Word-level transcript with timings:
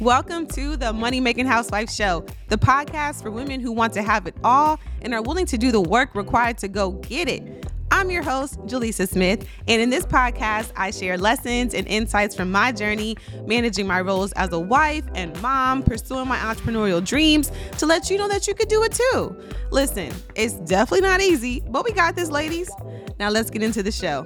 Welcome 0.00 0.46
to 0.54 0.78
the 0.78 0.94
Money 0.94 1.20
Making 1.20 1.44
Housewife 1.44 1.90
Show, 1.90 2.24
the 2.48 2.56
podcast 2.56 3.22
for 3.22 3.30
women 3.30 3.60
who 3.60 3.70
want 3.70 3.92
to 3.92 4.02
have 4.02 4.26
it 4.26 4.34
all 4.42 4.80
and 5.02 5.12
are 5.12 5.20
willing 5.20 5.44
to 5.44 5.58
do 5.58 5.70
the 5.70 5.80
work 5.82 6.14
required 6.14 6.56
to 6.58 6.68
go 6.68 6.92
get 6.92 7.28
it. 7.28 7.66
I'm 7.90 8.10
your 8.10 8.22
host, 8.22 8.58
Jelisa 8.60 9.06
Smith, 9.06 9.46
and 9.68 9.82
in 9.82 9.90
this 9.90 10.06
podcast, 10.06 10.72
I 10.74 10.90
share 10.90 11.18
lessons 11.18 11.74
and 11.74 11.86
insights 11.86 12.34
from 12.34 12.50
my 12.50 12.72
journey 12.72 13.18
managing 13.44 13.86
my 13.86 14.00
roles 14.00 14.32
as 14.32 14.54
a 14.54 14.58
wife 14.58 15.04
and 15.14 15.38
mom, 15.42 15.82
pursuing 15.82 16.28
my 16.28 16.38
entrepreneurial 16.38 17.04
dreams 17.04 17.52
to 17.76 17.84
let 17.84 18.08
you 18.08 18.16
know 18.16 18.28
that 18.28 18.46
you 18.46 18.54
could 18.54 18.68
do 18.68 18.82
it 18.84 18.92
too. 18.92 19.36
Listen, 19.70 20.14
it's 20.34 20.54
definitely 20.54 21.06
not 21.06 21.20
easy, 21.20 21.62
but 21.68 21.84
we 21.84 21.92
got 21.92 22.16
this, 22.16 22.30
ladies. 22.30 22.70
Now 23.18 23.28
let's 23.28 23.50
get 23.50 23.62
into 23.62 23.82
the 23.82 23.92
show. 23.92 24.24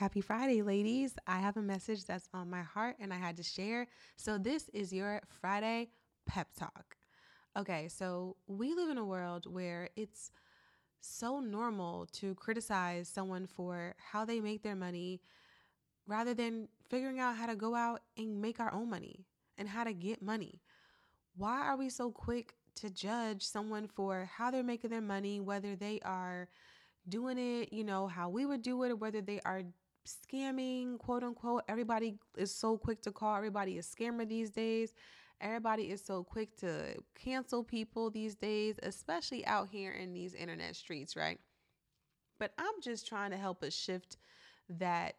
Happy 0.00 0.22
Friday, 0.22 0.62
ladies. 0.62 1.12
I 1.26 1.40
have 1.40 1.58
a 1.58 1.62
message 1.62 2.06
that's 2.06 2.26
on 2.32 2.48
my 2.48 2.62
heart 2.62 2.96
and 3.00 3.12
I 3.12 3.18
had 3.18 3.36
to 3.36 3.42
share. 3.42 3.86
So, 4.16 4.38
this 4.38 4.70
is 4.70 4.94
your 4.94 5.20
Friday 5.42 5.90
pep 6.24 6.48
talk. 6.58 6.96
Okay, 7.54 7.86
so 7.88 8.38
we 8.46 8.72
live 8.72 8.88
in 8.88 8.96
a 8.96 9.04
world 9.04 9.44
where 9.46 9.90
it's 9.96 10.30
so 11.02 11.40
normal 11.40 12.06
to 12.12 12.34
criticize 12.36 13.10
someone 13.10 13.46
for 13.46 13.94
how 13.98 14.24
they 14.24 14.40
make 14.40 14.62
their 14.62 14.74
money 14.74 15.20
rather 16.06 16.32
than 16.32 16.68
figuring 16.88 17.20
out 17.20 17.36
how 17.36 17.44
to 17.44 17.54
go 17.54 17.74
out 17.74 18.00
and 18.16 18.40
make 18.40 18.58
our 18.58 18.72
own 18.72 18.88
money 18.88 19.26
and 19.58 19.68
how 19.68 19.84
to 19.84 19.92
get 19.92 20.22
money. 20.22 20.62
Why 21.36 21.60
are 21.60 21.76
we 21.76 21.90
so 21.90 22.10
quick 22.10 22.54
to 22.76 22.88
judge 22.88 23.42
someone 23.42 23.86
for 23.86 24.30
how 24.34 24.50
they're 24.50 24.62
making 24.62 24.92
their 24.92 25.02
money, 25.02 25.40
whether 25.40 25.76
they 25.76 26.00
are 26.06 26.48
doing 27.06 27.36
it, 27.36 27.70
you 27.70 27.84
know, 27.84 28.06
how 28.06 28.30
we 28.30 28.46
would 28.46 28.62
do 28.62 28.82
it, 28.84 28.92
or 28.92 28.96
whether 28.96 29.20
they 29.20 29.40
are 29.44 29.62
scamming, 30.06 30.98
quote 30.98 31.22
unquote. 31.22 31.62
Everybody 31.68 32.18
is 32.36 32.54
so 32.54 32.76
quick 32.76 33.02
to 33.02 33.12
call 33.12 33.36
everybody 33.36 33.78
a 33.78 33.82
scammer 33.82 34.28
these 34.28 34.50
days. 34.50 34.94
Everybody 35.40 35.84
is 35.84 36.04
so 36.04 36.22
quick 36.22 36.56
to 36.58 36.96
cancel 37.14 37.64
people 37.64 38.10
these 38.10 38.34
days, 38.34 38.78
especially 38.82 39.44
out 39.46 39.68
here 39.70 39.92
in 39.92 40.12
these 40.12 40.34
internet 40.34 40.76
streets, 40.76 41.16
right? 41.16 41.38
But 42.38 42.52
I'm 42.58 42.80
just 42.82 43.06
trying 43.06 43.30
to 43.30 43.36
help 43.36 43.62
us 43.62 43.74
shift 43.74 44.18
that 44.68 45.14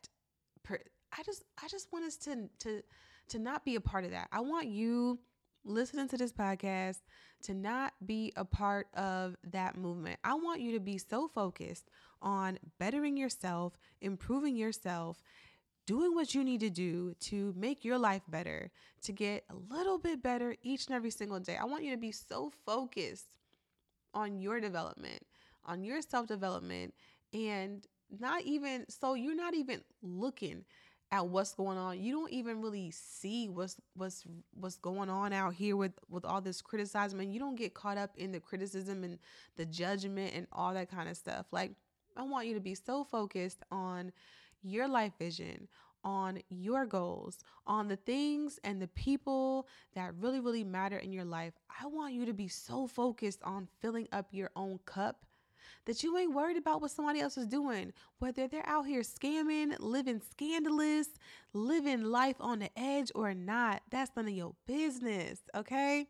per, 0.64 0.80
I 1.18 1.24
just 1.24 1.44
I 1.62 1.68
just 1.68 1.92
want 1.92 2.06
us 2.06 2.18
to 2.18 2.50
to 2.60 2.82
to 3.30 3.40
not 3.40 3.66
be 3.66 3.76
a 3.76 3.82
part 3.82 4.06
of 4.06 4.12
that. 4.12 4.28
I 4.32 4.42
want 4.42 4.68
you 4.68 5.20
listening 5.64 6.08
to 6.10 6.18
this 6.18 6.34
podcast 6.34 7.00
to 7.44 7.54
not 7.54 7.94
be 8.06 8.34
a 8.36 8.46
part 8.46 8.88
of 8.96 9.36
that 9.52 9.78
movement. 9.78 10.20
I 10.24 10.36
want 10.36 10.62
you 10.62 10.74
to 10.74 10.80
be 10.80 10.98
so 10.98 11.28
focused 11.28 11.90
on 12.22 12.60
bettering 12.80 13.18
yourself, 13.18 13.78
improving 14.02 14.56
yourself, 14.56 15.22
doing 15.86 16.14
what 16.14 16.34
you 16.34 16.44
need 16.44 16.60
to 16.60 16.70
do 16.70 17.16
to 17.20 17.54
make 17.58 17.84
your 17.84 17.98
life 17.98 18.22
better, 18.28 18.70
to 19.04 19.12
get 19.12 19.44
a 19.50 19.74
little 19.74 19.98
bit 19.98 20.22
better 20.22 20.56
each 20.62 20.88
and 20.88 20.96
every 20.96 21.12
single 21.12 21.40
day. 21.40 21.58
I 21.58 21.66
want 21.66 21.84
you 21.84 21.92
to 21.92 21.98
be 21.98 22.12
so 22.12 22.52
focused 22.66 23.28
on 24.14 24.40
your 24.40 24.60
development, 24.60 25.26
on 25.66 25.84
your 25.84 26.02
self 26.02 26.28
development, 26.28 26.94
and 27.34 27.86
not 28.20 28.44
even 28.44 28.86
so 28.90 29.14
you're 29.14 29.36
not 29.36 29.54
even 29.54 29.82
looking 30.02 30.66
at 31.12 31.28
what's 31.28 31.54
going 31.54 31.78
on. 31.78 32.00
You 32.00 32.14
don't 32.14 32.32
even 32.32 32.62
really 32.62 32.92
see 32.92 33.50
what's 33.50 33.76
what's 33.96 34.24
what's 34.54 34.78
going 34.78 35.10
on 35.10 35.34
out 35.34 35.54
here 35.54 35.76
with 35.76 35.94
with 36.10 36.26
all 36.26 36.42
this 36.42 36.62
criticism 36.62 37.20
and 37.20 37.34
you 37.34 37.40
don't 37.40 37.56
get 37.56 37.74
caught 37.74 37.98
up 37.98 38.12
in 38.16 38.32
the 38.32 38.40
criticism 38.40 39.04
and 39.04 39.20
the 39.58 39.66
judgment 39.66 40.34
and 40.36 40.48
all 40.52 40.74
that 40.74 40.90
kind 40.90 41.10
of 41.10 41.18
stuff. 41.18 41.48
Like 41.52 41.72
I 42.16 42.24
want 42.24 42.48
you 42.48 42.54
to 42.54 42.60
be 42.60 42.76
so 42.76 43.04
focused 43.04 43.64
on 43.72 44.12
your 44.64 44.88
life 44.88 45.14
vision, 45.18 45.68
on 46.04 46.40
your 46.50 46.86
goals, 46.86 47.40
on 47.68 47.88
the 47.88 47.96
things 47.96 48.60
and 48.64 48.82
the 48.82 48.88
people 48.90 49.68
that 49.96 50.14
really, 50.20 50.40
really 50.40 50.64
matter 50.64 50.98
in 50.98 51.12
your 51.12 51.26
life. 51.26 51.54
I 51.82 51.88
want 51.88 52.14
you 52.14 52.26
to 52.26 52.34
be 52.34 52.48
so 52.48 52.88
focused 52.88 53.42
on 53.44 53.68
filling 53.80 54.08
up 54.12 54.28
your 54.32 54.50
own 54.56 54.80
cup 54.86 55.26
that 55.86 56.04
you 56.04 56.18
ain't 56.18 56.34
worried 56.34 56.58
about 56.58 56.82
what 56.82 56.92
somebody 56.92 57.20
else 57.20 57.38
is 57.38 57.48
doing, 57.48 57.92
whether 58.20 58.48
they're 58.48 58.68
out 58.68 58.86
here 58.86 59.02
scamming, 59.02 59.76
living 59.80 60.22
scandalous, 60.32 61.10
living 61.54 62.04
life 62.04 62.36
on 62.40 62.60
the 62.60 62.70
edge 62.78 63.12
or 63.16 63.34
not. 63.34 63.82
That's 63.90 64.12
none 64.16 64.28
of 64.28 64.34
your 64.34 64.54
business, 64.68 65.40
okay? 65.56 66.08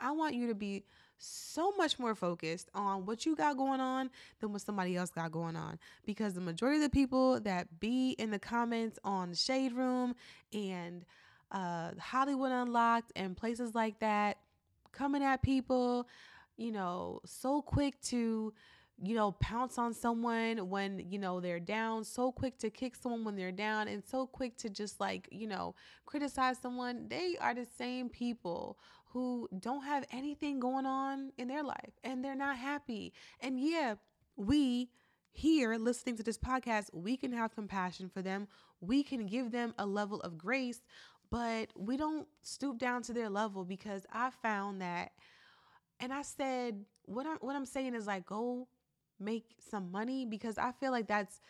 I 0.00 0.12
want 0.12 0.34
you 0.34 0.46
to 0.48 0.54
be 0.54 0.84
so 1.18 1.72
much 1.72 1.98
more 1.98 2.14
focused 2.14 2.70
on 2.74 3.04
what 3.04 3.26
you 3.26 3.34
got 3.34 3.56
going 3.56 3.80
on 3.80 4.10
than 4.40 4.52
what 4.52 4.62
somebody 4.62 4.96
else 4.96 5.10
got 5.10 5.32
going 5.32 5.56
on. 5.56 5.78
Because 6.06 6.34
the 6.34 6.40
majority 6.40 6.76
of 6.76 6.82
the 6.82 6.90
people 6.90 7.40
that 7.40 7.80
be 7.80 8.10
in 8.18 8.30
the 8.30 8.38
comments 8.38 8.98
on 9.04 9.34
Shade 9.34 9.72
Room 9.72 10.14
and 10.52 11.04
uh, 11.50 11.90
Hollywood 11.98 12.52
Unlocked 12.52 13.12
and 13.16 13.36
places 13.36 13.74
like 13.74 13.98
that, 14.00 14.38
coming 14.92 15.22
at 15.22 15.42
people, 15.42 16.08
you 16.56 16.72
know, 16.72 17.20
so 17.24 17.62
quick 17.62 18.00
to 18.02 18.52
you 19.00 19.14
know, 19.14 19.32
pounce 19.32 19.78
on 19.78 19.94
someone 19.94 20.68
when, 20.68 20.98
you 21.08 21.18
know, 21.18 21.40
they're 21.40 21.60
down, 21.60 22.02
so 22.02 22.32
quick 22.32 22.58
to 22.58 22.68
kick 22.68 22.96
someone 22.96 23.24
when 23.24 23.36
they're 23.36 23.52
down, 23.52 23.86
and 23.86 24.02
so 24.04 24.26
quick 24.26 24.56
to 24.56 24.68
just 24.68 24.98
like, 24.98 25.28
you 25.30 25.46
know, 25.46 25.74
criticize 26.04 26.58
someone. 26.58 27.06
They 27.08 27.36
are 27.40 27.54
the 27.54 27.66
same 27.76 28.08
people 28.08 28.76
who 29.18 29.48
don't 29.58 29.82
have 29.82 30.04
anything 30.12 30.60
going 30.60 30.86
on 30.86 31.32
in 31.38 31.48
their 31.48 31.64
life 31.64 31.98
and 32.04 32.24
they're 32.24 32.36
not 32.36 32.56
happy. 32.56 33.12
And 33.40 33.58
yeah, 33.58 33.96
we 34.36 34.90
here 35.32 35.74
listening 35.74 36.16
to 36.18 36.22
this 36.22 36.38
podcast, 36.38 36.90
we 36.92 37.16
can 37.16 37.32
have 37.32 37.52
compassion 37.52 38.08
for 38.08 38.22
them. 38.22 38.46
We 38.80 39.02
can 39.02 39.26
give 39.26 39.50
them 39.50 39.74
a 39.76 39.86
level 39.86 40.20
of 40.20 40.38
grace, 40.38 40.82
but 41.32 41.70
we 41.76 41.96
don't 41.96 42.28
stoop 42.42 42.78
down 42.78 43.02
to 43.02 43.12
their 43.12 43.28
level 43.28 43.64
because 43.64 44.06
I 44.12 44.30
found 44.30 44.82
that 44.82 45.10
and 45.98 46.12
I 46.12 46.22
said 46.22 46.84
what 47.06 47.26
I'm 47.26 47.38
what 47.40 47.56
I'm 47.56 47.66
saying 47.66 47.94
is 47.94 48.06
like 48.06 48.24
go 48.24 48.68
make 49.18 49.56
some 49.68 49.90
money 49.90 50.26
because 50.26 50.58
I 50.58 50.70
feel 50.70 50.92
like 50.92 51.08
that's 51.08 51.40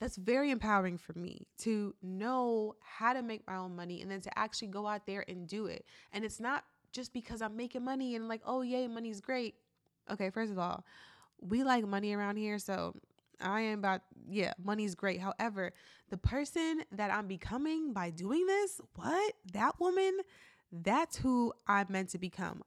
that's 0.00 0.16
very 0.16 0.50
empowering 0.50 0.96
for 0.96 1.12
me 1.18 1.46
to 1.58 1.94
know 2.02 2.74
how 2.80 3.12
to 3.12 3.22
make 3.22 3.46
my 3.46 3.56
own 3.56 3.76
money 3.76 4.00
and 4.00 4.10
then 4.10 4.22
to 4.22 4.38
actually 4.38 4.68
go 4.68 4.86
out 4.86 5.06
there 5.06 5.24
and 5.28 5.46
do 5.46 5.66
it. 5.66 5.84
And 6.12 6.24
it's 6.24 6.40
not 6.40 6.64
just 6.96 7.12
because 7.12 7.42
I'm 7.42 7.56
making 7.56 7.84
money 7.84 8.16
and 8.16 8.26
like, 8.26 8.40
oh, 8.46 8.62
yay, 8.62 8.88
money's 8.88 9.20
great. 9.20 9.54
Okay, 10.10 10.30
first 10.30 10.50
of 10.50 10.58
all, 10.58 10.84
we 11.40 11.62
like 11.62 11.86
money 11.86 12.14
around 12.14 12.38
here. 12.38 12.58
So 12.58 12.94
I 13.40 13.60
am 13.60 13.78
about, 13.80 14.00
yeah, 14.28 14.54
money's 14.64 14.94
great. 14.94 15.20
However, 15.20 15.72
the 16.08 16.16
person 16.16 16.82
that 16.92 17.12
I'm 17.12 17.26
becoming 17.26 17.92
by 17.92 18.08
doing 18.10 18.46
this, 18.46 18.80
what? 18.94 19.34
That 19.52 19.78
woman, 19.78 20.20
that's 20.72 21.18
who 21.18 21.52
I'm 21.68 21.86
meant 21.90 22.08
to 22.10 22.18
become. 22.18 22.62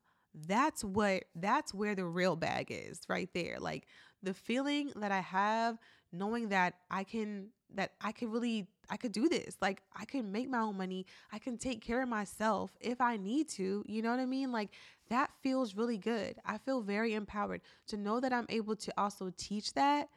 That's 0.48 0.84
what, 0.84 1.24
that's 1.36 1.74
where 1.74 1.96
the 1.96 2.06
real 2.06 2.36
bag 2.36 2.68
is 2.70 3.02
right 3.10 3.30
there. 3.34 3.58
Like 3.60 3.88
the 4.22 4.36
feeling 4.36 4.92
that 4.98 5.12
I 5.12 5.22
have 5.22 5.80
knowing 6.12 6.50
that 6.50 6.76
I 6.90 7.04
can, 7.04 7.50
that 7.76 7.92
I 8.02 8.12
can 8.12 8.32
really 8.32 8.68
I 8.90 8.98
could 8.98 9.12
do 9.12 9.30
this. 9.30 9.56
Like 9.62 9.82
I 9.96 10.06
can 10.06 10.32
make 10.32 10.50
my 10.50 10.60
own 10.60 10.78
money. 10.78 11.06
I 11.32 11.40
can 11.40 11.58
take 11.58 11.82
care 11.82 12.02
of 12.02 12.10
myself 12.10 12.72
if 12.82 13.00
I 13.00 13.18
need 13.18 13.48
to. 13.50 13.84
You 13.88 14.02
know 14.02 14.12
what 14.12 14.20
I 14.20 14.26
mean? 14.26 14.52
Like 14.52 14.70
that 15.10 15.32
feels 15.42 15.76
really 15.76 15.98
good. 15.98 16.38
I 16.46 16.58
feel 16.58 16.82
very 16.82 17.14
empowered 17.14 17.62
to 17.88 17.98
know 17.98 18.20
that 18.20 18.34
I'm 18.34 18.48
able 18.50 18.76
to 18.78 18.94
also 18.98 19.32
teach 19.38 19.74
that. 19.74 20.10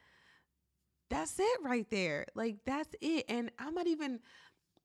That's 1.11 1.39
it 1.39 1.61
right 1.63 1.89
there. 1.91 2.27
Like 2.35 2.57
that's 2.65 2.95
it. 3.01 3.27
And 3.29 3.51
I'm 3.59 3.75
not 3.75 3.87
even 3.87 4.21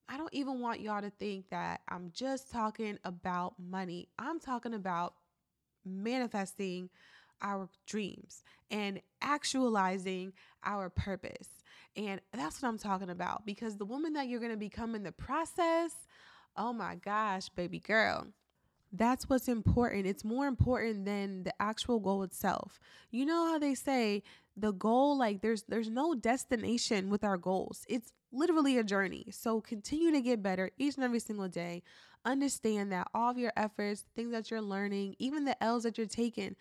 I 0.09 0.17
don't 0.17 0.34
even 0.34 0.62
want 0.62 0.79
y'all 0.79 1.01
to 1.01 1.09
think 1.09 1.50
that 1.50 1.81
I'm 1.90 2.12
just 2.13 2.51
talking 2.51 2.97
about 3.03 3.56
money. 3.59 4.07
I'm 4.17 4.40
talking 4.40 4.73
about 4.73 5.16
manifesting 5.85 6.90
our 7.41 7.69
dreams 7.85 8.43
and 8.71 9.01
actualizing 9.21 10.33
our 10.63 10.89
purpose. 10.89 11.49
And 11.95 12.21
that's 12.33 12.61
what 12.61 12.69
I'm 12.69 12.77
talking 12.77 13.09
about 13.09 13.45
because 13.45 13.77
the 13.77 13.85
woman 13.85 14.13
that 14.13 14.27
you're 14.27 14.39
going 14.39 14.51
to 14.51 14.57
become 14.57 14.95
in 14.95 15.03
the 15.03 15.11
process, 15.11 15.91
oh 16.55 16.73
my 16.73 16.95
gosh, 16.95 17.49
baby 17.49 17.79
girl. 17.79 18.28
That's 18.93 19.28
what's 19.29 19.49
important. 19.49 20.05
It's 20.05 20.23
more 20.23 20.47
important 20.47 21.05
than 21.05 21.43
the 21.43 21.53
actual 21.61 21.99
goal 21.99 22.23
itself. 22.23 22.79
You 23.11 23.25
know 23.25 23.47
how 23.47 23.59
they 23.59 23.75
say 23.75 24.23
the 24.55 24.72
goal 24.72 25.17
like 25.17 25.41
there's 25.41 25.63
there's 25.63 25.90
no 25.90 26.16
destination 26.16 27.09
with 27.09 27.23
our 27.23 27.37
goals. 27.37 27.85
It's 27.90 28.13
literally 28.31 28.78
a 28.78 28.83
journey. 28.83 29.28
So 29.31 29.61
continue 29.61 30.11
to 30.11 30.22
get 30.22 30.41
better 30.41 30.72
each 30.78 30.95
and 30.95 31.03
every 31.03 31.19
single 31.19 31.47
day. 31.47 31.83
Understand 32.25 32.91
that 32.91 33.07
all 33.13 33.31
of 33.31 33.37
your 33.37 33.53
efforts, 33.55 34.05
things 34.16 34.31
that 34.31 34.51
you're 34.51 34.61
learning, 34.61 35.16
even 35.19 35.45
the 35.45 35.61
L's 35.63 35.83
that 35.83 35.97
you're 35.97 36.07
taking, 36.07 36.55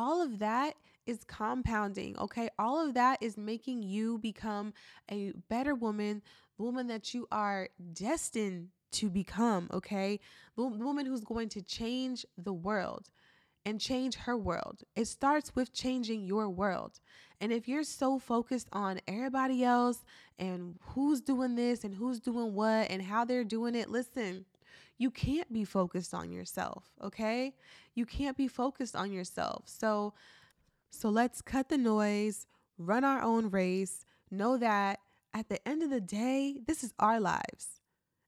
all 0.00 0.18
of 0.26 0.32
that 0.38 0.72
is 1.06 1.18
compounding, 1.24 2.12
okay? 2.18 2.48
All 2.58 2.78
of 2.86 2.94
that 2.94 3.16
is 3.20 3.36
making 3.36 3.78
you 3.82 4.18
become 4.18 4.72
a 5.10 5.32
better 5.48 5.74
woman, 5.74 6.22
the 6.56 6.64
woman 6.68 6.86
that 6.88 7.12
you 7.14 7.22
are 7.30 7.68
destined 7.92 8.68
to 8.98 9.06
become, 9.10 9.68
okay? 9.78 10.20
The 10.56 10.64
woman 10.64 11.06
who's 11.06 11.24
going 11.24 11.50
to 11.50 11.62
change 11.62 12.18
the 12.46 12.56
world. 12.68 13.04
and 13.66 13.80
change 13.80 14.14
her 14.16 14.36
world. 14.36 14.78
It 14.96 15.06
starts 15.06 15.54
with 15.54 15.72
changing 15.72 16.24
your 16.24 16.48
world. 16.48 16.98
And 17.42 17.52
if 17.52 17.68
you're 17.68 17.84
so 17.84 18.18
focused 18.18 18.68
on 18.72 19.00
everybody 19.06 19.62
else 19.64 19.98
and 20.38 20.76
who's 20.80 21.20
doing 21.20 21.54
this 21.56 21.84
and 21.84 21.94
who's 21.94 22.20
doing 22.20 22.54
what 22.54 22.90
and 22.90 23.02
how 23.02 23.24
they're 23.24 23.44
doing 23.44 23.74
it, 23.74 23.90
listen, 23.90 24.46
you 25.00 25.10
can't 25.10 25.50
be 25.50 25.64
focused 25.64 26.12
on 26.12 26.30
yourself, 26.30 26.84
okay? 27.02 27.54
You 27.94 28.04
can't 28.04 28.36
be 28.36 28.46
focused 28.46 28.94
on 28.94 29.10
yourself. 29.10 29.62
So 29.64 30.12
so 30.90 31.08
let's 31.08 31.40
cut 31.40 31.70
the 31.70 31.78
noise, 31.78 32.46
run 32.76 33.02
our 33.02 33.22
own 33.22 33.48
race, 33.48 34.04
know 34.30 34.58
that 34.58 35.00
at 35.32 35.48
the 35.48 35.66
end 35.66 35.82
of 35.82 35.88
the 35.88 36.02
day, 36.02 36.60
this 36.66 36.84
is 36.84 36.92
our 36.98 37.18
lives. 37.18 37.80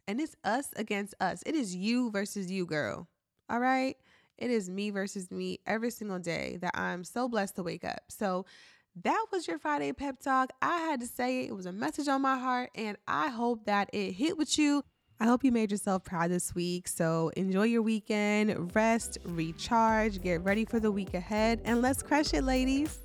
And 0.08 0.18
it's 0.18 0.34
us 0.44 0.68
against 0.76 1.14
us. 1.20 1.42
It 1.44 1.54
is 1.54 1.76
you 1.76 2.10
versus 2.10 2.50
you, 2.50 2.64
girl. 2.64 3.06
All 3.50 3.60
right? 3.60 3.96
It 4.38 4.50
is 4.50 4.70
me 4.70 4.88
versus 4.88 5.30
me 5.30 5.58
every 5.66 5.90
single 5.90 6.20
day 6.20 6.56
that 6.62 6.72
I'm 6.74 7.04
so 7.04 7.28
blessed 7.28 7.56
to 7.56 7.62
wake 7.62 7.84
up. 7.84 8.00
So 8.08 8.46
that 9.02 9.26
was 9.30 9.46
your 9.46 9.58
Friday 9.58 9.92
pep 9.92 10.20
talk. 10.20 10.52
I 10.62 10.78
had 10.78 11.00
to 11.00 11.06
say 11.06 11.40
it. 11.40 11.50
It 11.50 11.54
was 11.54 11.66
a 11.66 11.72
message 11.72 12.08
on 12.08 12.22
my 12.22 12.38
heart, 12.38 12.70
and 12.74 12.96
I 13.06 13.28
hope 13.28 13.66
that 13.66 13.90
it 13.92 14.12
hit 14.12 14.38
with 14.38 14.58
you. 14.58 14.84
I 15.22 15.26
hope 15.26 15.44
you 15.44 15.52
made 15.52 15.70
yourself 15.70 16.02
proud 16.02 16.32
this 16.32 16.52
week. 16.52 16.88
So 16.88 17.30
enjoy 17.36 17.66
your 17.66 17.82
weekend, 17.82 18.74
rest, 18.74 19.18
recharge, 19.24 20.20
get 20.20 20.42
ready 20.42 20.64
for 20.64 20.80
the 20.80 20.90
week 20.90 21.14
ahead, 21.14 21.60
and 21.64 21.80
let's 21.80 22.02
crush 22.02 22.34
it, 22.34 22.42
ladies. 22.42 22.98